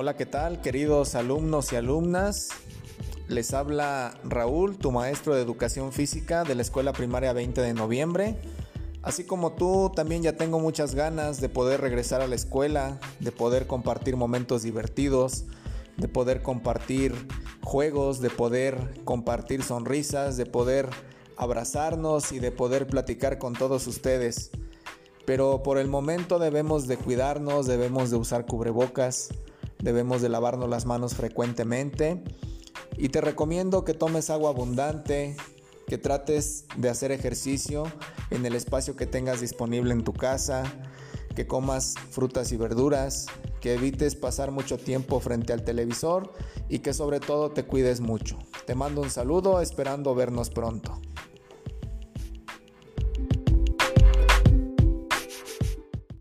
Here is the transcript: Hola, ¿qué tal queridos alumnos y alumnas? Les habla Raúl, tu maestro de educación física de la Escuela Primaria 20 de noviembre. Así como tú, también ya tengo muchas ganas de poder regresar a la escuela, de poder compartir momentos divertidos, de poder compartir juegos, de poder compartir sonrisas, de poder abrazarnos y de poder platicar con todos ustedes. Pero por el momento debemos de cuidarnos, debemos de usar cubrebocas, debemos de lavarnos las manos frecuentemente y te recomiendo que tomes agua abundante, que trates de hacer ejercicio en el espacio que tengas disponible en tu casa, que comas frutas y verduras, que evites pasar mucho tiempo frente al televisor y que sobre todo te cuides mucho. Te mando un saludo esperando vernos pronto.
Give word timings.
Hola, 0.00 0.14
¿qué 0.14 0.26
tal 0.26 0.60
queridos 0.60 1.16
alumnos 1.16 1.72
y 1.72 1.76
alumnas? 1.76 2.50
Les 3.26 3.52
habla 3.52 4.14
Raúl, 4.22 4.78
tu 4.78 4.92
maestro 4.92 5.34
de 5.34 5.42
educación 5.42 5.90
física 5.90 6.44
de 6.44 6.54
la 6.54 6.62
Escuela 6.62 6.92
Primaria 6.92 7.32
20 7.32 7.60
de 7.60 7.74
noviembre. 7.74 8.36
Así 9.02 9.24
como 9.24 9.54
tú, 9.54 9.90
también 9.92 10.22
ya 10.22 10.36
tengo 10.36 10.60
muchas 10.60 10.94
ganas 10.94 11.40
de 11.40 11.48
poder 11.48 11.80
regresar 11.80 12.20
a 12.20 12.28
la 12.28 12.36
escuela, 12.36 13.00
de 13.18 13.32
poder 13.32 13.66
compartir 13.66 14.14
momentos 14.14 14.62
divertidos, 14.62 15.46
de 15.96 16.06
poder 16.06 16.42
compartir 16.42 17.12
juegos, 17.64 18.20
de 18.20 18.30
poder 18.30 19.02
compartir 19.02 19.64
sonrisas, 19.64 20.36
de 20.36 20.46
poder 20.46 20.90
abrazarnos 21.36 22.30
y 22.30 22.38
de 22.38 22.52
poder 22.52 22.86
platicar 22.86 23.38
con 23.38 23.54
todos 23.54 23.88
ustedes. 23.88 24.52
Pero 25.26 25.64
por 25.64 25.76
el 25.76 25.88
momento 25.88 26.38
debemos 26.38 26.86
de 26.86 26.98
cuidarnos, 26.98 27.66
debemos 27.66 28.10
de 28.10 28.16
usar 28.16 28.46
cubrebocas, 28.46 29.30
debemos 29.78 30.22
de 30.22 30.28
lavarnos 30.28 30.68
las 30.68 30.86
manos 30.86 31.14
frecuentemente 31.14 32.22
y 32.96 33.10
te 33.10 33.20
recomiendo 33.20 33.84
que 33.84 33.94
tomes 33.94 34.30
agua 34.30 34.50
abundante, 34.50 35.36
que 35.86 35.98
trates 35.98 36.66
de 36.76 36.88
hacer 36.88 37.12
ejercicio 37.12 37.84
en 38.30 38.44
el 38.44 38.54
espacio 38.54 38.96
que 38.96 39.06
tengas 39.06 39.40
disponible 39.40 39.92
en 39.92 40.04
tu 40.04 40.12
casa, 40.12 40.64
que 41.34 41.46
comas 41.46 41.94
frutas 42.10 42.50
y 42.52 42.56
verduras, 42.56 43.26
que 43.60 43.74
evites 43.74 44.16
pasar 44.16 44.50
mucho 44.50 44.76
tiempo 44.76 45.20
frente 45.20 45.52
al 45.52 45.64
televisor 45.64 46.32
y 46.68 46.80
que 46.80 46.92
sobre 46.92 47.20
todo 47.20 47.50
te 47.50 47.64
cuides 47.64 48.00
mucho. 48.00 48.38
Te 48.66 48.74
mando 48.74 49.00
un 49.00 49.10
saludo 49.10 49.60
esperando 49.60 50.14
vernos 50.14 50.50
pronto. 50.50 51.00